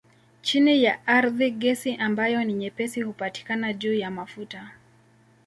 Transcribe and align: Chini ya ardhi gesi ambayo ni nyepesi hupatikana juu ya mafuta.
Chini 0.41 0.83
ya 0.83 1.07
ardhi 1.07 1.51
gesi 1.51 1.95
ambayo 1.95 2.43
ni 2.43 2.53
nyepesi 2.53 3.01
hupatikana 3.01 3.73
juu 3.73 3.93
ya 3.93 4.11
mafuta. 4.11 4.71